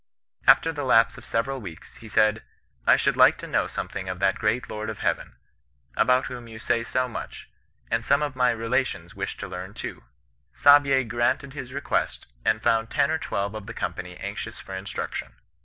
[0.47, 4.09] After the lapse of several weeks, he said, * I should like to know something
[4.09, 5.35] of that great Lord of Heaven,
[5.95, 7.51] about whom you say so much;
[7.91, 10.03] and some of my relations wish to learn too.'
[10.55, 14.73] Saabye grant ed his request, and found ten or twelve of the company anxious for
[14.73, 15.35] instruction.